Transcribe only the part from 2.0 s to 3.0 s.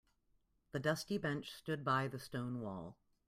the stone wall.